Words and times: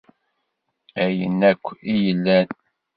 Ayen 1.03 1.39
akk 1.51 1.65
i 1.93 1.95
yellan. 2.05 2.47